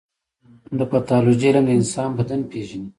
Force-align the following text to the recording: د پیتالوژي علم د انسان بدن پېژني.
د 0.77 0.79
پیتالوژي 0.91 1.45
علم 1.49 1.65
د 1.67 1.71
انسان 1.79 2.09
بدن 2.17 2.39
پېژني. 2.49 2.89